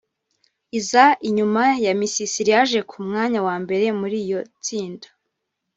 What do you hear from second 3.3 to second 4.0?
wa mbere